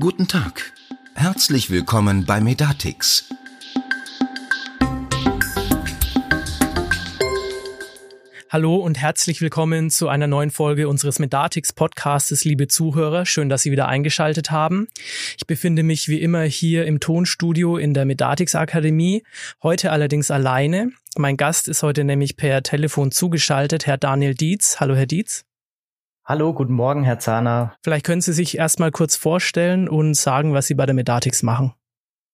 Guten 0.00 0.28
Tag. 0.28 0.72
Herzlich 1.16 1.70
willkommen 1.70 2.24
bei 2.24 2.40
Medatix. 2.40 3.28
Hallo 8.48 8.76
und 8.76 8.96
herzlich 8.96 9.40
willkommen 9.40 9.90
zu 9.90 10.06
einer 10.08 10.28
neuen 10.28 10.52
Folge 10.52 10.88
unseres 10.88 11.18
Medatix 11.18 11.72
Podcastes, 11.72 12.44
liebe 12.44 12.68
Zuhörer. 12.68 13.26
Schön, 13.26 13.48
dass 13.48 13.62
Sie 13.62 13.72
wieder 13.72 13.88
eingeschaltet 13.88 14.52
haben. 14.52 14.86
Ich 15.36 15.48
befinde 15.48 15.82
mich 15.82 16.06
wie 16.06 16.20
immer 16.20 16.42
hier 16.42 16.86
im 16.86 17.00
Tonstudio 17.00 17.76
in 17.76 17.92
der 17.92 18.04
Medatix 18.04 18.54
Akademie, 18.54 19.24
heute 19.64 19.90
allerdings 19.90 20.30
alleine. 20.30 20.92
Mein 21.16 21.36
Gast 21.36 21.66
ist 21.66 21.82
heute 21.82 22.04
nämlich 22.04 22.36
per 22.36 22.62
Telefon 22.62 23.10
zugeschaltet, 23.10 23.88
Herr 23.88 23.98
Daniel 23.98 24.36
Dietz. 24.36 24.78
Hallo, 24.78 24.94
Herr 24.94 25.06
Dietz. 25.06 25.47
Hallo, 26.28 26.52
guten 26.52 26.74
Morgen, 26.74 27.04
Herr 27.04 27.18
Zahner. 27.18 27.74
Vielleicht 27.82 28.04
können 28.04 28.20
Sie 28.20 28.34
sich 28.34 28.58
erstmal 28.58 28.90
kurz 28.90 29.16
vorstellen 29.16 29.88
und 29.88 30.12
sagen, 30.14 30.52
was 30.52 30.66
Sie 30.66 30.74
bei 30.74 30.84
der 30.84 30.94
Medatix 30.94 31.42
machen. 31.42 31.72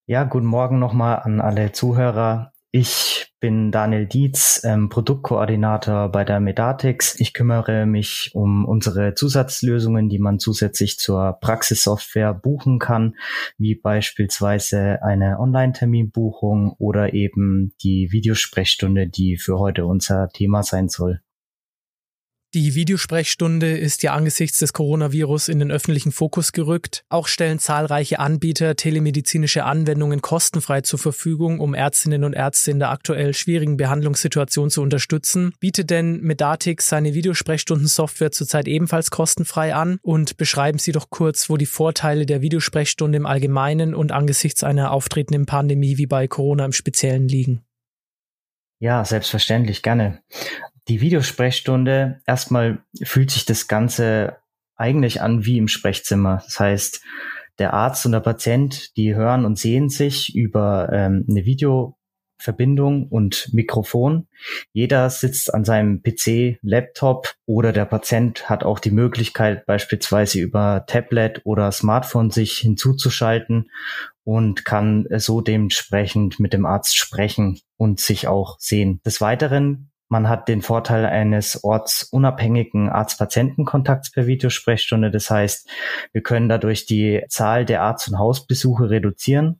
Ja, 0.07 0.25
guten 0.25 0.47
Morgen 0.47 0.81
nochmal 0.81 1.21
an 1.21 1.41
alle 1.41 1.71
Zuhörer. 1.71 2.51
Ich 2.73 3.33
bin 3.39 3.71
Daniel 3.71 4.07
Dietz, 4.07 4.63
ähm, 4.65 4.89
Produktkoordinator 4.89 6.11
bei 6.11 6.25
der 6.25 6.41
Medatix. 6.41 7.21
Ich 7.21 7.35
kümmere 7.35 7.87
mich 7.87 8.33
um 8.35 8.65
unsere 8.65 9.15
Zusatzlösungen, 9.15 10.09
die 10.09 10.19
man 10.19 10.41
zusätzlich 10.41 10.99
zur 10.99 11.39
Praxissoftware 11.41 12.35
buchen 12.35 12.81
kann, 12.81 13.15
wie 13.59 13.77
beispielsweise 13.77 15.05
eine 15.05 15.39
Online-Terminbuchung 15.39 16.75
oder 16.81 17.15
eben 17.15 17.77
die 17.81 18.09
Videosprechstunde, 18.11 19.07
die 19.07 19.37
für 19.37 19.61
heute 19.61 19.87
unser 19.87 20.31
Thema 20.31 20.65
sein 20.65 20.89
soll. 20.89 21.21
Die 22.55 22.77
Videosprechstunde 22.77 23.77
ist 23.77 24.05
ja 24.05 24.15
angesichts 24.15 24.61
des 24.61 24.73
Coronavirus 24.73 25.49
in 25.49 25.59
den 25.59 25.73
öffentlichen 25.73 26.13
Fokus 26.13 26.53
gerückt. 26.53 27.05
Auch 27.09 27.27
stellen 27.27 27.59
zahlreiche 27.59 28.21
Anbieter 28.21 28.77
telemedizinische 28.77 29.65
Anwendungen 29.65 30.23
kostenfrei 30.23 30.83
zur 30.83 31.01
Verfügung, 31.01 31.59
um 31.59 31.75
Ärztinnen 31.75 32.23
und 32.23 32.33
Ärzte 32.33 32.71
in 32.71 32.79
der 32.79 32.91
aktuell 32.91 33.35
schwierigen 33.35 33.77
Behandlungssituation 33.77 34.71
zu 34.71 34.83
unterstützen. 34.83 35.53
Bietet 35.59 35.91
denn 35.91 36.21
Medatix 36.21 36.89
seine 36.89 37.13
Videosprechstunden-Software 37.15 38.31
zurzeit 38.31 38.69
ebenfalls 38.69 39.11
kostenfrei 39.11 39.75
an? 39.75 39.99
Und 40.03 40.37
beschreiben 40.37 40.79
Sie 40.79 40.93
doch 40.93 41.11
kurz, 41.11 41.51
wo 41.51 41.57
die 41.57 41.67
Vorteile 41.67 42.25
der 42.25 42.41
Videosprechstunde 42.41 43.17
im 43.17 43.27
Allgemeinen 43.27 43.97
und 43.97 44.13
angesichts 44.13 44.63
einer 44.63 44.93
auftretenden 44.93 45.47
Pandemie 45.47 45.99
wie 45.99 46.07
bei 46.07 46.29
Corona 46.29 46.65
im 46.65 46.73
Speziellen 46.73 47.27
liegen. 47.27 47.65
Ja, 48.79 49.05
selbstverständlich, 49.05 49.83
gerne 49.83 50.21
die 50.89 51.01
Videosprechstunde, 51.01 52.21
erstmal 52.27 52.85
fühlt 53.03 53.31
sich 53.31 53.47
das 53.47 53.69
Ganze 53.69 54.37
eigentlich 54.77 55.23
an 55.23 55.45
wie 55.45 55.59
im 55.59 55.69
Sprechzimmer. 55.69 56.43
Das 56.45 56.61
heißt, 56.61 57.03
der 57.59 57.73
Arzt 57.73 58.05
und 58.05 58.13
der 58.13 58.21
Patient, 58.21 58.97
die 58.97 59.15
hören 59.15 59.45
und 59.45 59.59
sehen 59.59 59.89
sich 59.89 60.35
über 60.35 60.91
ähm, 60.93 61.25
eine 61.29 61.45
Videoverbindung 61.45 63.07
und 63.09 63.51
Mikrofon. 63.53 64.27
Jeder 64.73 65.09
sitzt 65.09 65.55
an 65.55 65.65
seinem 65.65 66.03
PC, 66.03 66.59
Laptop 66.63 67.35
oder 67.47 67.73
der 67.73 67.85
Patient 67.85 68.51
hat 68.51 68.65
auch 68.65 68.81
die 68.81 68.91
Möglichkeit, 68.91 69.67
beispielsweise 69.67 70.41
über 70.41 70.85
Tablet 70.87 71.43
oder 71.45 71.71
Smartphone 71.71 72.31
sich 72.31 72.59
hinzuzuschalten 72.59 73.71
und 74.25 74.65
kann 74.65 75.07
so 75.17 75.41
dementsprechend 75.41 76.41
mit 76.41 76.53
dem 76.53 76.67
Arzt 76.67 76.97
sprechen 76.97 77.61
und 77.77 78.01
sich 78.01 78.27
auch 78.27 78.57
sehen. 78.59 79.01
Des 79.07 79.21
Weiteren 79.21 79.93
man 80.15 80.29
hat 80.29 80.47
den 80.47 80.63
Vorteil 80.63 81.07
eines 81.07 81.65
ortsunabhängigen 81.65 82.89
Arzt-Patienten-Kontakts 82.89 84.13
per 84.13 84.29
Videosprechstunde. 84.29 85.11
Das 85.11 85.29
heißt, 85.29 85.69
wir 86.13 86.23
können 86.23 86.49
dadurch 86.49 86.87
die 86.87 87.25
Zahl 87.29 87.65
der 87.65 87.83
Arzt- 87.83 88.07
und 88.07 88.21
Hausbesuche 88.21 88.91
reduzieren, 88.91 89.59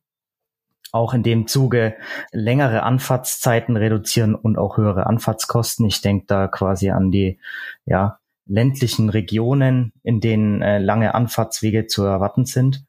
auch 0.93 1.13
in 1.13 1.25
dem 1.25 1.49
Zuge 1.49 1.97
längere 2.31 2.85
Anfahrtszeiten 2.85 3.77
reduzieren 3.77 4.37
und 4.37 4.57
auch 4.57 4.77
höhere 4.77 5.07
Anfahrtskosten. 5.07 5.87
Ich 5.87 6.03
denke 6.03 6.27
da 6.29 6.47
quasi 6.47 6.91
an 6.91 7.11
die 7.11 7.41
ja, 7.85 8.21
ländlichen 8.47 9.09
Regionen, 9.09 9.93
in 10.05 10.21
denen 10.21 10.63
äh, 10.63 10.79
lange 10.79 11.17
Anfahrtswege 11.17 11.89
zu 11.89 12.05
erwarten 12.05 12.45
sind. 12.45 12.85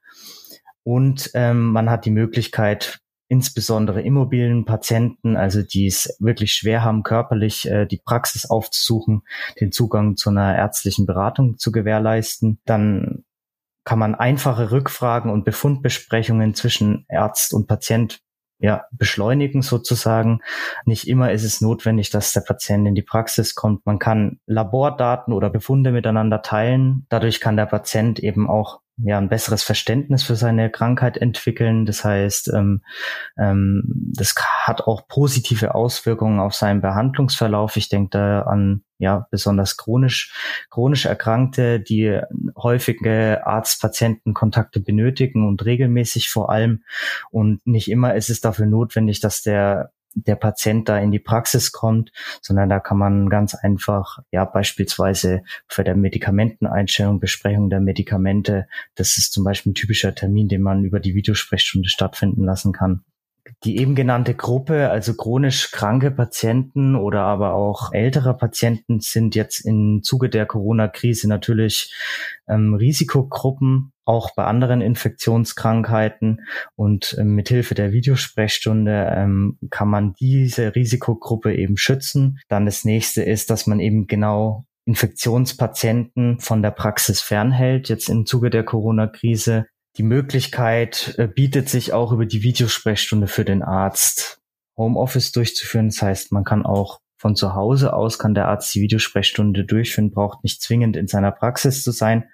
Und 0.84 1.32
ähm, 1.34 1.72
man 1.72 1.90
hat 1.90 2.06
die 2.06 2.12
Möglichkeit, 2.12 3.00
insbesondere 3.28 4.02
immobilen 4.02 4.66
Patienten, 4.66 5.36
also 5.36 5.62
die 5.62 5.88
es 5.88 6.16
wirklich 6.20 6.54
schwer 6.54 6.84
haben, 6.84 7.04
körperlich 7.04 7.70
äh, 7.70 7.86
die 7.86 8.02
Praxis 8.04 8.50
aufzusuchen, 8.50 9.24
den 9.60 9.72
Zugang 9.72 10.16
zu 10.16 10.30
einer 10.30 10.56
ärztlichen 10.56 11.06
Beratung 11.06 11.58
zu 11.58 11.72
gewährleisten. 11.72 12.60
Dann 12.66 13.26
kann 13.84 14.00
man 14.00 14.16
einfache 14.16 14.72
Rückfragen 14.72 15.32
und 15.32 15.46
Befundbesprechungen 15.46 16.56
zwischen 16.56 17.06
Arzt 17.10 17.54
und 17.54 17.68
Patient 17.68 18.20
ja, 18.60 18.86
beschleunigen 18.92 19.62
sozusagen. 19.62 20.40
Nicht 20.86 21.08
immer 21.08 21.32
ist 21.32 21.44
es 21.44 21.62
notwendig, 21.62 22.10
dass 22.10 22.34
der 22.34 22.42
Patient 22.42 22.88
in 22.88 22.96
die 22.96 23.02
Praxis 23.02 23.54
kommt. 23.54 23.86
Man 23.86 24.00
kann 24.00 24.40
Labordaten 24.46 25.34
oder 25.34 25.50
Befunde 25.50 25.92
miteinander 25.92 26.42
teilen. 26.42 27.06
Dadurch 27.10 27.42
kann 27.42 27.58
der 27.58 27.66
Patient 27.66 28.20
eben 28.20 28.50
auch 28.50 28.82
ja 28.98 29.18
ein 29.18 29.30
besseres 29.30 29.64
Verständnis 29.64 30.24
für 30.24 30.36
seine 30.36 30.70
Krankheit 30.70 31.18
entwickeln. 31.18 31.86
Das 31.86 32.04
heißt, 32.04 32.52
ähm, 32.54 32.82
ähm, 33.38 33.84
das 34.16 34.36
hat 34.64 34.82
auch 34.82 35.08
positive 35.08 35.76
Auswirkungen 35.76 36.40
auf 36.40 36.54
seinen 36.54 36.82
Behandlungsverlauf. 36.82 37.76
Ich 37.76 37.90
denke 37.90 38.10
da 38.12 38.42
an 38.42 38.84
ja 38.98 39.28
besonders 39.30 39.76
chronisch 39.76 40.34
chronisch 40.70 41.06
Erkrankte, 41.06 41.82
die 41.82 42.22
häufige 42.58 43.46
Arzt-Patienten-Kontakte 43.46 44.80
benötigen 44.80 45.46
und 45.48 45.66
regelmäßig 45.66 46.30
vor 46.30 46.50
allem. 46.50 46.84
Und 47.32 47.66
nicht 47.68 47.92
immer 47.92 48.16
ist 48.16 48.30
es 48.30 48.40
dafür 48.40 48.66
notwendig, 48.66 49.20
dass 49.20 49.42
der 49.42 49.92
der 50.16 50.36
Patient 50.36 50.88
da 50.90 50.98
in 50.98 51.12
die 51.12 51.20
Praxis 51.20 51.72
kommt, 51.72 52.12
sondern 52.42 52.70
da 52.70 52.80
kann 52.80 52.98
man 52.98 53.30
ganz 53.30 53.54
einfach, 53.54 54.20
ja, 54.32 54.46
beispielsweise 54.46 55.44
für 55.68 55.84
der 55.84 55.96
Medikamenteneinstellung, 55.96 57.20
Besprechung 57.20 57.70
der 57.70 57.82
Medikamente, 57.82 58.68
das 58.96 59.18
ist 59.18 59.34
zum 59.34 59.44
Beispiel 59.44 59.72
ein 59.72 59.76
typischer 59.76 60.16
Termin, 60.16 60.48
den 60.48 60.62
man 60.62 60.84
über 60.84 61.00
die 61.00 61.16
Videosprechstunde 61.16 61.90
stattfinden 61.90 62.44
lassen 62.44 62.72
kann. 62.72 63.04
Die 63.64 63.78
eben 63.78 63.94
genannte 63.94 64.34
Gruppe, 64.34 64.90
also 64.90 65.14
chronisch 65.14 65.72
kranke 65.72 66.10
Patienten 66.10 66.96
oder 66.96 67.22
aber 67.22 67.54
auch 67.54 67.94
ältere 67.94 68.36
Patienten 68.36 69.02
sind 69.02 69.36
jetzt 69.36 69.60
im 69.60 70.02
Zuge 70.02 70.30
der 70.30 70.48
Corona-Krise 70.48 71.28
natürlich 71.30 71.94
ähm, 72.48 72.74
Risikogruppen, 72.74 73.92
auch 74.06 74.34
bei 74.36 74.46
anderen 74.46 74.82
Infektionskrankheiten. 74.82 76.42
Und 76.76 77.16
ähm, 77.20 77.36
mithilfe 77.36 77.76
der 77.76 77.92
Videosprechstunde 77.92 79.14
ähm, 79.16 79.58
kann 79.70 79.90
man 79.90 80.14
diese 80.14 80.76
Risikogruppe 80.76 81.56
eben 81.56 81.78
schützen. 81.78 82.40
Dann 82.48 82.66
das 82.66 82.86
nächste 82.86 83.24
ist, 83.24 83.50
dass 83.50 83.68
man 83.68 83.80
eben 83.80 84.08
genau 84.08 84.66
Infektionspatienten 84.86 86.40
von 86.40 86.62
der 86.62 86.72
Praxis 86.72 87.22
fernhält, 87.22 87.90
jetzt 87.90 88.08
im 88.08 88.26
Zuge 88.26 88.52
der 88.52 88.64
Corona-Krise. 88.64 89.66
Die 89.98 90.04
Möglichkeit 90.04 91.16
äh, 91.18 91.28
bietet 91.28 91.70
sich 91.70 91.94
auch 91.94 92.12
über 92.12 92.26
die 92.26 92.44
Videosprechstunde 92.44 93.28
für 93.28 93.46
den 93.46 93.64
Arzt 93.64 94.40
Homeoffice 94.78 95.32
durchzuführen. 95.32 95.88
Das 95.88 96.02
heißt, 96.02 96.32
man 96.32 96.44
kann 96.44 96.66
auch 96.66 97.00
von 97.18 97.36
zu 97.36 97.56
Hause 97.56 97.94
aus 97.94 98.20
kann 98.20 98.34
der 98.34 98.48
Arzt 98.48 98.74
die 98.76 98.82
Videosprechstunde 98.82 99.66
durchführen, 99.66 100.12
braucht 100.12 100.44
nicht 100.44 100.62
zwingend 100.62 100.98
in 100.98 101.08
seiner 101.08 101.32
Praxis 101.32 101.84
zu 101.84 101.92
sein. 101.92 102.26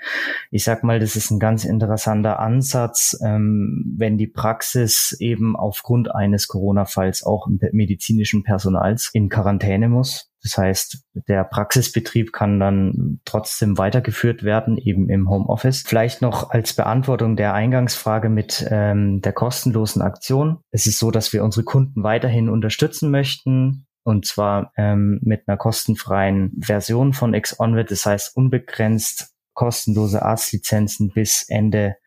Ich 0.49 0.63
sag 0.63 0.83
mal, 0.83 0.99
das 0.99 1.15
ist 1.15 1.31
ein 1.31 1.39
ganz 1.39 1.65
interessanter 1.65 2.39
Ansatz, 2.39 3.17
ähm, 3.23 3.95
wenn 3.97 4.17
die 4.17 4.27
Praxis 4.27 5.15
eben 5.19 5.55
aufgrund 5.55 6.13
eines 6.13 6.47
Corona-Falls 6.47 7.23
auch 7.23 7.47
medizinischen 7.71 8.43
Personals 8.43 9.09
in 9.13 9.29
Quarantäne 9.29 9.87
muss. 9.87 10.31
Das 10.43 10.57
heißt, 10.57 11.05
der 11.27 11.43
Praxisbetrieb 11.43 12.33
kann 12.33 12.59
dann 12.59 13.19
trotzdem 13.25 13.77
weitergeführt 13.77 14.43
werden, 14.43 14.77
eben 14.77 15.07
im 15.09 15.29
Homeoffice. 15.29 15.83
Vielleicht 15.85 16.21
noch 16.23 16.49
als 16.49 16.73
Beantwortung 16.73 17.35
der 17.35 17.53
Eingangsfrage 17.53 18.29
mit 18.29 18.65
ähm, 18.69 19.21
der 19.21 19.33
kostenlosen 19.33 20.01
Aktion. 20.01 20.57
Es 20.71 20.87
ist 20.87 20.97
so, 20.97 21.11
dass 21.11 21.31
wir 21.31 21.43
unsere 21.43 21.63
Kunden 21.63 22.01
weiterhin 22.03 22.49
unterstützen 22.49 23.11
möchten. 23.11 23.85
Und 24.03 24.25
zwar 24.25 24.73
ähm, 24.77 25.19
mit 25.21 25.47
einer 25.47 25.57
kostenfreien 25.57 26.53
Version 26.59 27.13
von 27.13 27.39
XOnwit, 27.39 27.91
das 27.91 28.03
heißt 28.05 28.35
unbegrenzt 28.35 29.35
kostenlose 29.53 30.23
Arztlizenzen 30.23 31.11
bis 31.11 31.45
Ende 31.47 31.97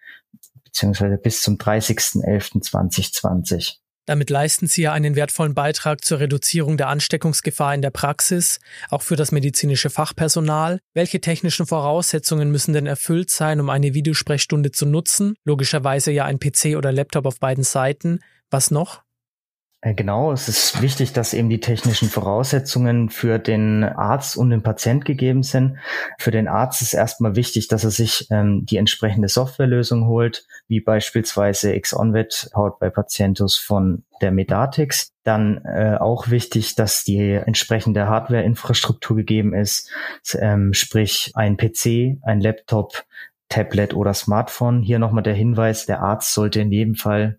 beziehungsweise 0.64 1.16
bis 1.18 1.42
zum 1.42 1.56
30.11.2020. 1.56 3.76
Damit 4.06 4.28
leisten 4.28 4.66
Sie 4.66 4.82
ja 4.82 4.92
einen 4.92 5.16
wertvollen 5.16 5.54
Beitrag 5.54 6.04
zur 6.04 6.20
Reduzierung 6.20 6.76
der 6.76 6.88
Ansteckungsgefahr 6.88 7.74
in 7.74 7.80
der 7.80 7.90
Praxis, 7.90 8.60
auch 8.90 9.00
für 9.00 9.16
das 9.16 9.32
medizinische 9.32 9.88
Fachpersonal. 9.88 10.78
Welche 10.92 11.22
technischen 11.22 11.64
Voraussetzungen 11.64 12.50
müssen 12.50 12.74
denn 12.74 12.86
erfüllt 12.86 13.30
sein, 13.30 13.60
um 13.60 13.70
eine 13.70 13.94
Videosprechstunde 13.94 14.72
zu 14.72 14.84
nutzen? 14.84 15.36
Logischerweise 15.44 16.12
ja 16.12 16.26
ein 16.26 16.38
PC 16.38 16.76
oder 16.76 16.92
Laptop 16.92 17.24
auf 17.24 17.40
beiden 17.40 17.64
Seiten. 17.64 18.18
Was 18.50 18.70
noch? 18.70 19.03
Äh, 19.84 19.94
genau, 19.94 20.32
es 20.32 20.48
ist 20.48 20.80
wichtig, 20.80 21.12
dass 21.12 21.34
eben 21.34 21.50
die 21.50 21.60
technischen 21.60 22.08
Voraussetzungen 22.08 23.10
für 23.10 23.38
den 23.38 23.84
Arzt 23.84 24.34
und 24.34 24.48
den 24.48 24.62
Patient 24.62 25.04
gegeben 25.04 25.42
sind. 25.42 25.76
Für 26.18 26.30
den 26.30 26.48
Arzt 26.48 26.80
ist 26.80 26.94
erstmal 26.94 27.36
wichtig, 27.36 27.68
dass 27.68 27.84
er 27.84 27.90
sich 27.90 28.26
ähm, 28.30 28.64
die 28.64 28.78
entsprechende 28.78 29.28
Softwarelösung 29.28 30.06
holt, 30.06 30.46
wie 30.68 30.80
beispielsweise 30.80 31.78
XOnvet 31.78 32.48
powered 32.52 32.78
by 32.78 32.88
Patientus 32.88 33.58
von 33.58 34.04
der 34.22 34.32
Medatix. 34.32 35.12
Dann 35.22 35.62
äh, 35.66 35.98
auch 36.00 36.30
wichtig, 36.30 36.76
dass 36.76 37.04
die 37.04 37.32
entsprechende 37.32 38.08
Hardware-Infrastruktur 38.08 39.16
gegeben 39.16 39.52
ist, 39.52 39.90
ähm, 40.38 40.72
sprich 40.72 41.32
ein 41.34 41.58
PC, 41.58 42.22
ein 42.22 42.40
Laptop, 42.40 43.04
Tablet 43.50 43.92
oder 43.92 44.14
Smartphone. 44.14 44.80
Hier 44.80 44.98
nochmal 44.98 45.22
der 45.22 45.34
Hinweis, 45.34 45.84
der 45.84 46.00
Arzt 46.00 46.32
sollte 46.32 46.62
in 46.62 46.72
jedem 46.72 46.94
Fall 46.94 47.38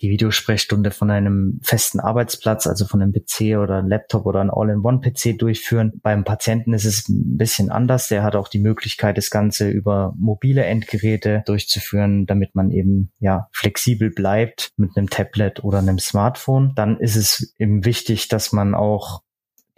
die 0.00 0.10
Videosprechstunde 0.10 0.90
von 0.90 1.10
einem 1.10 1.60
festen 1.62 2.00
Arbeitsplatz, 2.00 2.66
also 2.66 2.86
von 2.86 3.02
einem 3.02 3.12
PC 3.12 3.58
oder 3.58 3.78
einem 3.78 3.88
Laptop 3.88 4.26
oder 4.26 4.40
einem 4.40 4.50
All-in-One-PC 4.50 5.38
durchführen. 5.38 5.92
Beim 6.02 6.24
Patienten 6.24 6.72
ist 6.72 6.84
es 6.84 7.08
ein 7.08 7.36
bisschen 7.36 7.70
anders. 7.70 8.08
Der 8.08 8.22
hat 8.22 8.36
auch 8.36 8.48
die 8.48 8.60
Möglichkeit, 8.60 9.16
das 9.16 9.30
Ganze 9.30 9.68
über 9.68 10.14
mobile 10.16 10.64
Endgeräte 10.64 11.42
durchzuführen, 11.46 12.26
damit 12.26 12.54
man 12.54 12.70
eben 12.70 13.12
ja 13.18 13.48
flexibel 13.52 14.10
bleibt 14.10 14.72
mit 14.76 14.96
einem 14.96 15.10
Tablet 15.10 15.64
oder 15.64 15.78
einem 15.78 15.98
Smartphone. 15.98 16.72
Dann 16.74 16.98
ist 16.98 17.16
es 17.16 17.54
eben 17.58 17.84
wichtig, 17.84 18.28
dass 18.28 18.52
man 18.52 18.74
auch 18.74 19.23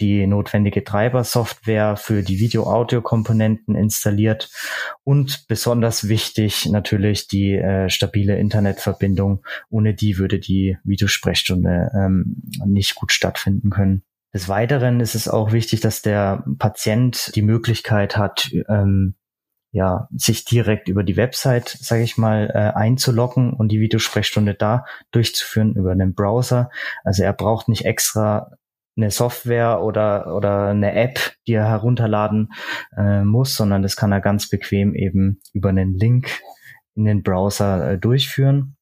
die 0.00 0.26
notwendige 0.26 0.84
Treibersoftware 0.84 1.96
für 1.96 2.22
die 2.22 2.38
Video-Audio-Komponenten 2.38 3.74
installiert 3.74 4.50
und 5.04 5.46
besonders 5.48 6.08
wichtig 6.08 6.66
natürlich 6.66 7.28
die 7.28 7.54
äh, 7.54 7.88
stabile 7.88 8.38
Internetverbindung. 8.38 9.44
Ohne 9.70 9.94
die 9.94 10.18
würde 10.18 10.38
die 10.38 10.76
Videosprechstunde 10.84 11.90
ähm, 11.94 12.42
nicht 12.64 12.94
gut 12.94 13.12
stattfinden 13.12 13.70
können. 13.70 14.02
Des 14.34 14.48
Weiteren 14.48 15.00
ist 15.00 15.14
es 15.14 15.28
auch 15.28 15.52
wichtig, 15.52 15.80
dass 15.80 16.02
der 16.02 16.44
Patient 16.58 17.34
die 17.34 17.42
Möglichkeit 17.42 18.18
hat, 18.18 18.50
ähm, 18.68 19.14
ja, 19.72 20.08
sich 20.14 20.44
direkt 20.44 20.88
über 20.88 21.02
die 21.04 21.16
Website, 21.16 21.68
sage 21.68 22.02
ich 22.02 22.18
mal, 22.18 22.50
äh, 22.52 22.78
einzuloggen 22.78 23.52
und 23.52 23.68
die 23.68 23.80
Videosprechstunde 23.80 24.54
da 24.54 24.84
durchzuführen 25.10 25.74
über 25.74 25.92
einen 25.92 26.14
Browser. 26.14 26.70
Also 27.04 27.22
er 27.22 27.32
braucht 27.32 27.68
nicht 27.68 27.84
extra 27.84 28.50
eine 28.96 29.10
Software 29.10 29.82
oder, 29.82 30.34
oder 30.34 30.68
eine 30.68 30.94
App, 30.94 31.18
die 31.46 31.52
er 31.52 31.68
herunterladen 31.68 32.52
äh, 32.96 33.22
muss, 33.22 33.54
sondern 33.54 33.82
das 33.82 33.96
kann 33.96 34.12
er 34.12 34.20
ganz 34.20 34.48
bequem 34.48 34.94
eben 34.94 35.40
über 35.52 35.68
einen 35.68 35.94
Link 35.94 36.30
in 36.94 37.04
den 37.04 37.22
Browser 37.22 37.92
äh, 37.92 37.98
durchführen. 37.98 38.76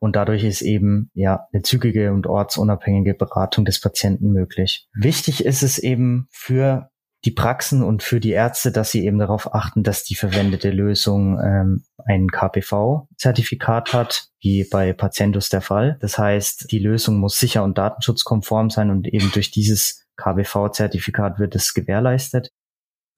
Und 0.00 0.16
dadurch 0.16 0.44
ist 0.44 0.62
eben 0.62 1.10
ja 1.14 1.46
eine 1.52 1.62
zügige 1.62 2.12
und 2.12 2.26
ortsunabhängige 2.26 3.14
Beratung 3.14 3.64
des 3.64 3.80
Patienten 3.80 4.32
möglich. 4.32 4.88
Wichtig 4.94 5.44
ist 5.44 5.62
es 5.62 5.78
eben 5.78 6.26
für 6.30 6.89
die 7.24 7.30
Praxen 7.30 7.82
und 7.82 8.02
für 8.02 8.18
die 8.18 8.30
Ärzte, 8.30 8.72
dass 8.72 8.90
sie 8.90 9.04
eben 9.04 9.18
darauf 9.18 9.54
achten, 9.54 9.82
dass 9.82 10.04
die 10.04 10.14
verwendete 10.14 10.70
Lösung 10.70 11.38
ähm, 11.38 11.84
ein 12.06 12.28
KPV-Zertifikat 12.28 13.92
hat, 13.92 14.28
wie 14.40 14.64
bei 14.64 14.92
Patientus 14.92 15.50
der 15.50 15.60
Fall. 15.60 15.98
Das 16.00 16.16
heißt, 16.16 16.72
die 16.72 16.78
Lösung 16.78 17.18
muss 17.18 17.38
sicher 17.38 17.62
und 17.62 17.76
datenschutzkonform 17.76 18.70
sein 18.70 18.90
und 18.90 19.06
eben 19.06 19.30
durch 19.32 19.50
dieses 19.50 20.06
KBV-Zertifikat 20.16 21.38
wird 21.38 21.54
es 21.54 21.74
gewährleistet. 21.74 22.50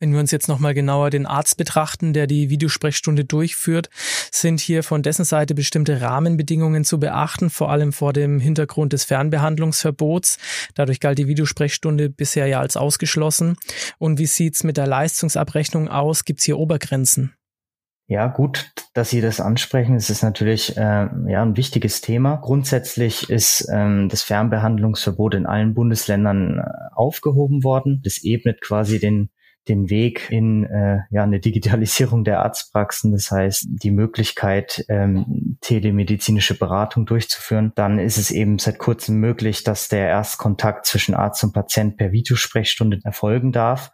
Wenn 0.03 0.15
wir 0.15 0.19
uns 0.19 0.33
jetzt 0.33 0.49
nochmal 0.49 0.75
genauer 0.75 1.11
den 1.11 1.27
Arzt 1.27 1.57
betrachten, 1.57 2.13
der 2.13 2.27
die 2.27 2.51
Videosprechstunde 2.51 3.25
durchführt, 3.25 3.89
sind 4.33 4.59
hier 4.59 4.83
von 4.83 5.05
dessen 5.05 5.25
Seite 5.25 5.55
bestimmte 5.55 6.01
Rahmenbedingungen 6.01 6.83
zu 6.83 6.99
beachten, 6.99 7.51
vor 7.51 7.71
allem 7.71 7.93
vor 7.93 8.13
dem 8.13 8.41
Hintergrund 8.41 8.93
des 8.93 9.05
Fernbehandlungsverbots. 9.05 10.39
Dadurch 10.75 10.99
galt 10.99 11.19
die 11.19 11.29
Videosprechstunde 11.29 12.11
bisher 12.11 12.49
ja 12.49 12.59
als 12.59 12.77
ausgeschlossen. 12.77 13.55
Und 13.99 14.19
wie 14.19 14.27
sieht's 14.27 14.65
mit 14.65 14.77
der 14.77 14.89
Leistungsabrechnung 14.89 15.87
aus? 15.87 16.25
Gibt's 16.25 16.43
hier 16.43 16.59
Obergrenzen? 16.59 17.35
Ja, 18.09 18.27
gut, 18.27 18.73
dass 18.95 19.11
Sie 19.11 19.21
das 19.21 19.41
ansprechen. 19.41 19.95
Es 19.95 20.11
ist 20.11 20.25
natürlich 20.25 20.77
äh, 20.77 20.81
ja 20.81 21.43
ein 21.43 21.57
wichtiges 21.57 22.01
Thema. 22.01 22.39
Grundsätzlich 22.39 23.31
ist 23.31 23.69
ähm, 23.73 24.09
das 24.09 24.25
Fernbehandlungsverbot 24.25 25.35
in 25.35 25.47
allen 25.47 25.75
Bundesländern 25.75 26.59
äh, 26.59 26.65
aufgehoben 26.93 27.63
worden. 27.63 28.01
Das 28.03 28.25
ebnet 28.25 28.61
quasi 28.61 28.99
den 28.99 29.31
den 29.69 29.91
Weg 29.91 30.29
in 30.31 30.65
äh, 30.65 31.01
ja 31.11 31.23
eine 31.23 31.41
Digitalisierung 31.41 32.25
der 32.25 32.43
Arztpraxen, 32.43 33.13
das 33.13 33.31
heißt 33.31 33.67
die 33.69 33.91
Möglichkeit 33.91 34.85
ähm, 34.89 35.59
telemedizinische 35.61 36.59
Beratung 36.59 37.07
durchzuführen, 37.07 37.73
dann 37.75 37.99
ist 37.99 38.19
es 38.19 38.31
eben 38.31 38.59
seit 38.59 38.79
kurzem 38.79 39.17
möglich, 39.21 39.63
dass 39.63 39.89
der 39.89 40.09
Erstkontakt 40.09 40.87
zwischen 40.87 41.15
Arzt 41.15 41.45
und 41.45 41.53
Patient 41.53 41.97
per 41.97 42.13
Videosprechstunde 42.13 43.01
erfolgen 43.05 43.53
darf, 43.53 43.93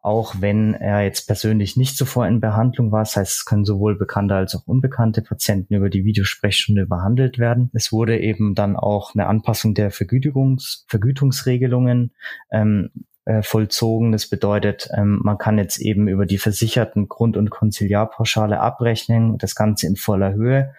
auch 0.00 0.36
wenn 0.40 0.74
er 0.74 1.02
jetzt 1.02 1.26
persönlich 1.26 1.76
nicht 1.76 1.96
zuvor 1.96 2.26
in 2.26 2.40
Behandlung 2.40 2.90
war. 2.92 3.00
Das 3.00 3.16
heißt, 3.16 3.32
es 3.38 3.44
können 3.44 3.64
sowohl 3.64 3.98
bekannte 3.98 4.34
als 4.34 4.54
auch 4.54 4.66
unbekannte 4.66 5.22
Patienten 5.22 5.74
über 5.74 5.90
die 5.90 6.04
Videosprechstunde 6.04 6.86
behandelt 6.86 7.38
werden. 7.38 7.70
Es 7.74 7.92
wurde 7.92 8.18
eben 8.18 8.54
dann 8.54 8.76
auch 8.76 9.14
eine 9.14 9.26
Anpassung 9.26 9.74
der 9.74 9.90
Vergütungs 9.90 10.86
Vergütungsregelungen 10.88 12.12
ähm, 12.50 12.90
äh, 13.24 13.42
vollzogen. 13.42 14.12
Das 14.12 14.28
bedeutet, 14.28 14.88
ähm, 14.96 15.20
man 15.22 15.38
kann 15.38 15.58
jetzt 15.58 15.78
eben 15.78 16.08
über 16.08 16.26
die 16.26 16.38
versicherten 16.38 17.08
Grund- 17.08 17.36
und 17.36 17.50
Konziliarpauschale 17.50 18.60
abrechnen, 18.60 19.38
das 19.38 19.54
Ganze 19.54 19.86
in 19.86 19.96
voller 19.96 20.32
Höhe. 20.34 20.74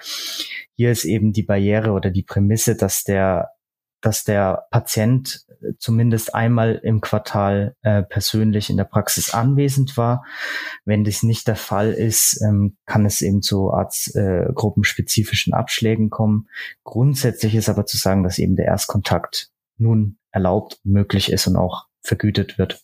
Hier 0.75 0.92
ist 0.92 1.06
eben 1.06 1.34
die 1.34 1.44
Barriere 1.44 1.92
oder 1.92 2.10
die 2.10 2.24
Prämisse, 2.24 2.75
dass 2.75 3.04
der 3.04 3.51
dass 4.04 4.25
der 4.25 4.68
Patient 4.69 5.45
zumindest 5.78 6.36
einmal 6.36 6.75
im 6.84 7.00
Quartal 7.00 7.75
äh, 7.84 8.04
persönlich 8.04 8.69
in 8.69 8.75
der 8.75 8.84
Praxis 8.84 9.34
anwesend 9.34 9.96
war. 9.96 10.25
Wenn 10.84 11.06
das 11.06 11.24
nicht 11.24 11.48
der 11.48 11.56
Fall 11.56 11.94
ist, 11.94 12.42
ähm, 12.42 12.75
kann 12.86 13.06
es 13.06 13.22
eben 13.22 13.42
zu 13.42 13.72
arztgruppenspezifischen 13.72 15.54
äh, 15.54 15.56
Abschlägen 15.56 16.10
kommen. 16.10 16.50
Grundsätzlich 16.84 17.56
ist 17.56 17.69
aber 17.69 17.86
zu 17.86 17.96
sagen, 17.98 18.24
dass 18.24 18.39
eben 18.39 18.57
der 18.57 18.66
Erstkontakt 18.66 19.51
nun 19.78 20.18
erlaubt, 20.31 20.80
möglich 20.84 21.31
ist 21.31 21.48
und 21.48 21.56
auch 21.56 21.86
vergütet 22.03 22.57
wird. 22.57 22.81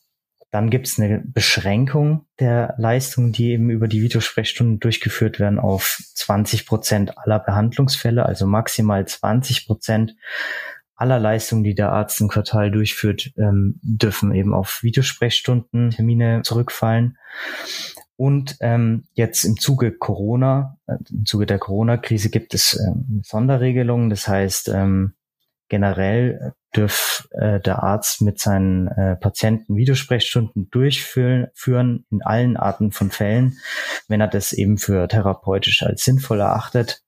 Dann 0.51 0.71
gibt 0.71 0.87
es 0.87 0.99
eine 0.99 1.21
Beschränkung 1.23 2.25
der 2.39 2.73
Leistungen, 2.77 3.31
die 3.31 3.51
eben 3.51 3.69
über 3.69 3.87
die 3.87 4.01
Videosprechstunden 4.01 4.79
durchgeführt 4.79 5.39
werden, 5.39 5.59
auf 5.59 5.99
20 6.15 6.65
Prozent 6.65 7.17
aller 7.19 7.37
Behandlungsfälle, 7.37 8.25
also 8.25 8.47
maximal 8.47 9.07
20 9.07 9.67
Prozent 9.67 10.15
aller 10.95 11.19
Leistungen, 11.19 11.63
die 11.63 11.75
der 11.75 11.91
Arzt 11.91 12.19
im 12.19 12.27
Quartal 12.27 12.71
durchführt, 12.71 13.31
ähm, 13.37 13.79
dürfen 13.83 14.33
eben 14.33 14.53
auf 14.53 14.81
Videosprechstunden 14.81 15.91
Termine 15.91 16.41
zurückfallen. 16.43 17.17
Und 18.17 18.57
ähm, 18.59 19.05
jetzt 19.13 19.45
im 19.45 19.57
Zuge 19.57 19.93
Corona, 19.93 20.77
äh, 20.87 20.97
im 21.09 21.25
Zuge 21.25 21.45
der 21.45 21.57
Corona-Krise 21.57 22.29
gibt 22.29 22.53
es 22.53 22.77
ähm, 22.77 23.21
Sonderregelungen. 23.23 24.09
Das 24.09 24.27
heißt, 24.27 24.67
ähm, 24.69 25.13
generell 25.69 26.53
dürf 26.75 27.27
äh, 27.31 27.59
der 27.59 27.83
Arzt 27.83 28.21
mit 28.21 28.39
seinen 28.39 28.87
äh, 28.87 29.15
Patienten 29.15 29.75
Videosprechstunden 29.75 30.69
durchführen 30.69 32.05
in 32.11 32.21
allen 32.21 32.57
Arten 32.57 32.91
von 32.91 33.11
Fällen, 33.11 33.57
wenn 34.07 34.21
er 34.21 34.27
das 34.27 34.53
eben 34.53 34.77
für 34.77 35.07
therapeutisch 35.07 35.83
als 35.83 36.03
sinnvoll 36.03 36.41
erachtet. 36.41 37.01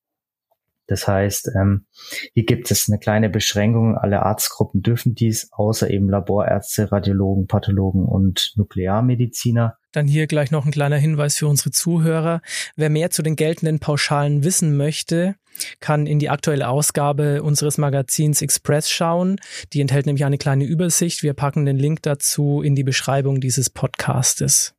Das 0.87 1.07
heißt, 1.07 1.51
ähm, 1.55 1.85
hier 2.33 2.45
gibt 2.45 2.69
es 2.71 2.87
eine 2.89 2.99
kleine 2.99 3.29
Beschränkung. 3.29 3.97
Alle 3.97 4.23
Arztgruppen 4.23 4.81
dürfen 4.81 5.15
dies, 5.15 5.49
außer 5.51 5.89
eben 5.89 6.09
Laborärzte, 6.09 6.91
Radiologen, 6.91 7.47
Pathologen 7.47 8.05
und 8.05 8.53
Nuklearmediziner. 8.55 9.77
Dann 9.91 10.07
hier 10.07 10.27
gleich 10.27 10.51
noch 10.51 10.65
ein 10.65 10.71
kleiner 10.71 10.97
Hinweis 10.97 11.37
für 11.37 11.47
unsere 11.47 11.71
Zuhörer. 11.71 12.41
Wer 12.75 12.89
mehr 12.89 13.09
zu 13.09 13.23
den 13.23 13.35
geltenden 13.35 13.79
Pauschalen 13.79 14.43
wissen 14.43 14.77
möchte, 14.77 15.35
kann 15.79 16.07
in 16.07 16.19
die 16.19 16.29
aktuelle 16.29 16.69
Ausgabe 16.69 17.43
unseres 17.43 17.77
Magazins 17.77 18.41
Express 18.41 18.89
schauen. 18.89 19.37
Die 19.73 19.81
enthält 19.81 20.05
nämlich 20.05 20.25
eine 20.25 20.37
kleine 20.37 20.65
Übersicht. 20.65 21.23
Wir 21.23 21.33
packen 21.33 21.65
den 21.65 21.77
Link 21.77 22.01
dazu 22.03 22.61
in 22.61 22.75
die 22.75 22.83
Beschreibung 22.83 23.41
dieses 23.41 23.69
Podcastes. 23.69 24.73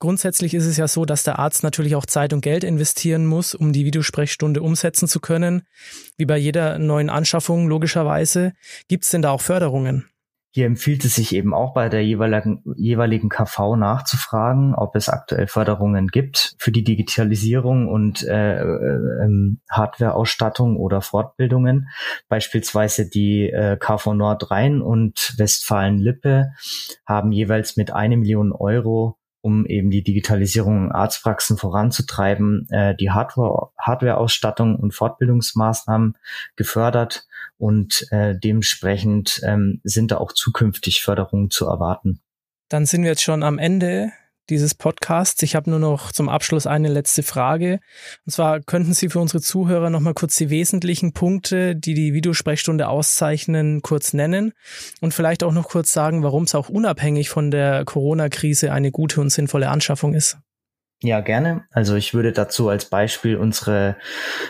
Grundsätzlich 0.00 0.54
ist 0.54 0.64
es 0.64 0.78
ja 0.78 0.88
so, 0.88 1.04
dass 1.04 1.24
der 1.24 1.38
Arzt 1.38 1.62
natürlich 1.62 1.94
auch 1.94 2.06
Zeit 2.06 2.32
und 2.32 2.40
Geld 2.40 2.64
investieren 2.64 3.26
muss, 3.26 3.54
um 3.54 3.74
die 3.74 3.84
Videosprechstunde 3.84 4.62
umsetzen 4.62 5.06
zu 5.06 5.20
können. 5.20 5.62
Wie 6.16 6.24
bei 6.24 6.38
jeder 6.38 6.78
neuen 6.78 7.10
Anschaffung 7.10 7.68
logischerweise. 7.68 8.54
Gibt 8.88 9.04
es 9.04 9.10
denn 9.10 9.20
da 9.20 9.30
auch 9.30 9.42
Förderungen? 9.42 10.06
Hier 10.52 10.66
empfiehlt 10.66 11.04
es 11.04 11.14
sich 11.14 11.34
eben 11.34 11.54
auch 11.54 11.74
bei 11.74 11.88
der 11.88 12.04
jeweiligen, 12.04 12.64
jeweiligen 12.76 13.28
KV 13.28 13.76
nachzufragen, 13.76 14.74
ob 14.74 14.96
es 14.96 15.08
aktuell 15.08 15.46
Förderungen 15.46 16.08
gibt 16.08 16.56
für 16.58 16.72
die 16.72 16.82
Digitalisierung 16.82 17.86
und 17.86 18.24
äh, 18.24 18.58
äh, 18.58 19.24
ähm, 19.24 19.60
Hardwareausstattung 19.70 20.76
oder 20.76 21.02
Fortbildungen. 21.02 21.88
Beispielsweise 22.28 23.08
die 23.08 23.50
äh, 23.50 23.76
KV 23.76 24.14
Nordrhein 24.14 24.82
und 24.82 25.34
Westfalen-Lippe 25.36 26.48
haben 27.06 27.30
jeweils 27.30 27.76
mit 27.76 27.92
eine 27.92 28.16
Million 28.16 28.50
Euro 28.50 29.19
um 29.42 29.66
eben 29.66 29.90
die 29.90 30.02
Digitalisierung 30.02 30.86
in 30.86 30.92
Arztpraxen 30.92 31.56
voranzutreiben, 31.56 32.68
äh, 32.70 32.94
die 32.94 33.10
Hardware, 33.10 33.70
Hardware-Ausstattung 33.78 34.76
und 34.76 34.94
Fortbildungsmaßnahmen 34.94 36.16
gefördert 36.56 37.26
und 37.58 38.06
äh, 38.10 38.38
dementsprechend 38.38 39.40
ähm, 39.44 39.80
sind 39.84 40.10
da 40.10 40.18
auch 40.18 40.32
zukünftig 40.32 41.02
Förderungen 41.02 41.50
zu 41.50 41.66
erwarten. 41.66 42.20
Dann 42.68 42.86
sind 42.86 43.02
wir 43.02 43.10
jetzt 43.10 43.22
schon 43.22 43.42
am 43.42 43.58
Ende 43.58 44.12
dieses 44.50 44.74
Podcasts. 44.74 45.42
Ich 45.42 45.54
habe 45.54 45.70
nur 45.70 45.78
noch 45.78 46.12
zum 46.12 46.28
Abschluss 46.28 46.66
eine 46.66 46.88
letzte 46.88 47.22
Frage. 47.22 47.80
Und 48.26 48.32
zwar 48.32 48.60
könnten 48.60 48.92
Sie 48.92 49.08
für 49.08 49.20
unsere 49.20 49.40
Zuhörer 49.40 49.88
noch 49.88 50.00
mal 50.00 50.14
kurz 50.14 50.36
die 50.36 50.50
wesentlichen 50.50 51.12
Punkte, 51.12 51.76
die 51.76 51.94
die 51.94 52.12
Videosprechstunde 52.12 52.88
auszeichnen, 52.88 53.80
kurz 53.82 54.12
nennen 54.12 54.52
und 55.00 55.14
vielleicht 55.14 55.42
auch 55.42 55.52
noch 55.52 55.68
kurz 55.68 55.92
sagen, 55.92 56.22
warum 56.22 56.44
es 56.44 56.54
auch 56.54 56.68
unabhängig 56.68 57.30
von 57.30 57.50
der 57.50 57.84
Corona-Krise 57.84 58.72
eine 58.72 58.90
gute 58.90 59.20
und 59.20 59.30
sinnvolle 59.30 59.70
Anschaffung 59.70 60.14
ist. 60.14 60.38
Ja, 61.02 61.22
gerne. 61.22 61.64
Also 61.70 61.94
ich 61.96 62.12
würde 62.12 62.32
dazu 62.32 62.68
als 62.68 62.84
Beispiel 62.84 63.36
unsere 63.36 63.96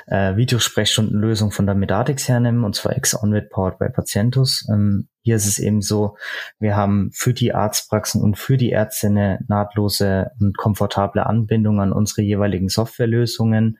äh, 0.08 0.34
Videosprechstundenlösung 0.34 1.52
von 1.52 1.64
der 1.64 1.76
Medatix 1.76 2.28
hernehmen, 2.28 2.64
und 2.64 2.74
zwar 2.74 2.96
X-OnWit 2.96 3.50
Powered 3.50 3.78
by 3.78 3.88
Patientus. 3.88 4.66
Ähm, 4.68 5.08
hier 5.22 5.36
ist 5.36 5.46
es 5.46 5.60
eben 5.60 5.80
so, 5.80 6.16
wir 6.58 6.74
haben 6.74 7.10
für 7.12 7.34
die 7.34 7.54
Arztpraxen 7.54 8.20
und 8.20 8.36
für 8.36 8.56
die 8.56 8.70
Ärzte 8.70 9.06
eine 9.06 9.38
nahtlose 9.46 10.32
und 10.40 10.56
komfortable 10.56 11.24
Anbindung 11.24 11.80
an 11.80 11.92
unsere 11.92 12.22
jeweiligen 12.22 12.68
Softwarelösungen. 12.68 13.78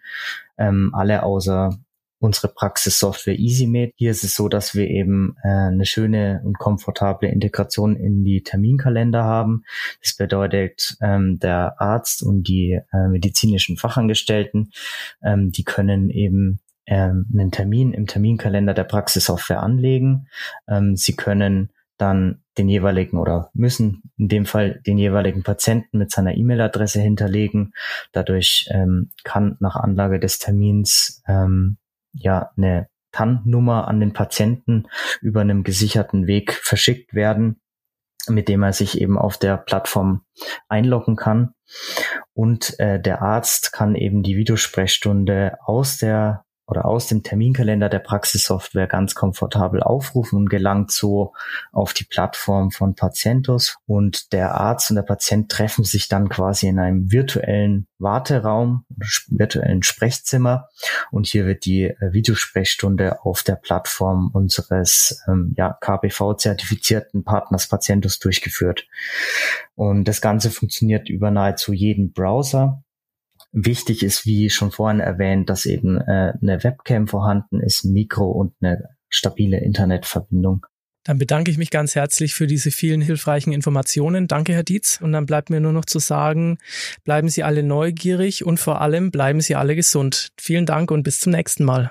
Ähm, 0.57 0.93
alle 0.95 1.25
außer 1.25 1.71
unsere 2.21 2.49
Praxissoftware 2.49 3.39
EasyMate. 3.39 3.93
Hier 3.97 4.11
ist 4.11 4.23
es 4.25 4.37
so, 4.37 4.49
dass 4.49 4.75
wir 4.75 4.89
eben 4.89 5.37
äh, 5.43 5.49
eine 5.49 5.87
schöne 5.87 6.43
und 6.45 6.59
komfortable 6.59 7.29
Integration 7.29 7.97
in 7.97 8.23
die 8.25 8.43
Terminkalender 8.43 9.25
haben. 9.25 9.65
Das 10.03 10.17
bedeutet, 10.17 10.97
ähm, 11.01 11.39
der 11.39 11.81
Arzt 11.81 12.23
und 12.23 12.47
die 12.47 12.79
äh, 12.93 13.09
medizinischen 13.09 13.77
Fachangestellten, 13.77 14.71
ähm, 15.25 15.51
die 15.51 15.65
können 15.65 16.11
eben 16.11 16.61
ähm, 16.87 17.27
einen 17.33 17.51
Termin 17.51 17.93
im 17.93 18.07
Terminkalender 18.07 18.75
der 18.75 18.85
Praxissoftware 18.85 19.63
anlegen. 19.63 20.29
Ähm, 20.69 20.97
sie 20.97 21.17
können 21.17 21.71
dann 21.97 22.43
den 22.59 22.69
jeweiligen 22.69 23.19
oder 23.19 23.51
müssen 23.55 24.03
in 24.19 24.29
dem 24.29 24.47
Fall 24.47 24.81
den 24.87 24.99
jeweiligen 24.99 25.43
Patienten 25.43 25.99
mit 25.99 26.11
seiner 26.11 26.35
E-Mail-Adresse 26.35 27.01
hinterlegen. 27.01 27.73
Dadurch 28.13 28.69
ähm, 28.71 29.11
kann 29.23 29.57
nach 29.61 29.77
Anlage 29.77 30.19
des 30.19 30.39
Termins 30.39 31.23
ähm, 31.29 31.79
ja 32.13 32.51
eine 32.57 32.89
TAN-Nummer 33.13 33.89
an 33.89 34.01
den 34.01 34.13
Patienten 34.13 34.87
über 35.21 35.41
einem 35.41 35.65
gesicherten 35.65 36.27
Weg 36.27 36.53
verschickt 36.53 37.15
werden, 37.15 37.61
mit 38.29 38.49
dem 38.49 38.63
er 38.63 38.73
sich 38.73 39.01
eben 39.01 39.19
auf 39.19 39.39
der 39.39 39.57
Plattform 39.57 40.23
einloggen 40.69 41.17
kann. 41.17 41.55
Und 42.33 42.79
äh, 42.79 43.01
der 43.01 43.23
Arzt 43.23 43.73
kann 43.73 43.95
eben 43.95 44.23
die 44.23 44.37
Videosprechstunde 44.37 45.57
aus 45.65 45.99
der 45.99 46.45
oder 46.71 46.85
aus 46.85 47.09
dem 47.09 47.23
Terminkalender 47.23 47.89
der 47.89 47.99
Praxissoftware 47.99 48.87
ganz 48.87 49.15
komfortabel 49.15 49.83
aufrufen 49.83 50.37
und 50.37 50.49
gelangt 50.49 50.93
so 50.93 51.33
auf 51.73 51.93
die 51.93 52.05
Plattform 52.05 52.71
von 52.71 52.95
Patientus. 52.95 53.77
Und 53.87 54.33
der 54.33 54.55
Arzt 54.55 54.91
und 54.91 54.97
der 54.97 55.03
Patient 55.03 55.51
treffen 55.51 55.85
sich 55.85 56.09
dann 56.09 56.29
quasi 56.29 56.69
in 56.69 56.79
einem 56.79 57.11
virtuellen 57.11 57.89
Warteraum, 57.99 58.85
virtuellen 59.29 59.83
Sprechzimmer. 59.83 60.69
Und 61.11 61.27
hier 61.27 61.45
wird 61.45 61.65
die 61.65 61.85
äh, 61.85 62.13
Videosprechstunde 62.13 63.25
auf 63.25 63.43
der 63.43 63.57
Plattform 63.57 64.31
unseres 64.33 65.23
ähm, 65.29 65.55
ja, 65.57 65.77
KBV-zertifizierten 65.81 67.25
Partners 67.25 67.69
Patientus 67.69 68.21
durchgeführt. 68.21 68.87
Und 69.75 70.05
das 70.05 70.21
Ganze 70.21 70.51
funktioniert 70.51 71.09
über 71.09 71.31
nahezu 71.31 71.73
jeden 71.73 72.13
Browser. 72.13 72.83
Wichtig 73.53 74.03
ist, 74.03 74.27
wie 74.27 74.49
schon 74.51 74.71
vorhin 74.71 75.01
erwähnt, 75.01 75.51
dass 75.51 75.67
eben 75.67 76.01
äh, 76.01 76.33
eine 76.41 76.63
Webcam 76.63 77.09
vorhanden 77.09 77.61
ist, 77.61 77.85
ein 77.85 77.93
Mikro 77.93 78.31
und 78.31 78.55
eine 78.61 78.91
stabile 79.09 79.59
Internetverbindung. 79.59 80.67
Dann 81.05 81.19
bedanke 81.19 81.51
ich 81.51 81.59
mich 81.59 81.71
ganz 81.71 81.95
herzlich 81.95 82.35
für 82.35 82.47
diese 82.47 82.71
vielen 82.71 83.01
hilfreichen 83.01 83.53
Informationen. 83.53 84.29
Danke, 84.29 84.53
Herr 84.53 84.63
Dietz. 84.63 85.01
Und 85.01 85.13
dann 85.13 85.27
bleibt 85.27 85.49
mir 85.49 85.61
nur 85.61 85.73
noch 85.73 85.87
zu 85.87 85.99
sagen, 85.99 86.59
bleiben 87.05 87.29
Sie 87.29 87.43
alle 87.43 87.63
neugierig 87.63 88.45
und 88.45 88.61
vor 88.61 88.81
allem 88.81 89.11
bleiben 89.11 89.41
Sie 89.41 89.57
alle 89.57 89.75
gesund. 89.75 90.29
Vielen 90.39 90.67
Dank 90.67 90.91
und 90.91 91.03
bis 91.03 91.19
zum 91.19 91.33
nächsten 91.33 91.65
Mal. 91.65 91.91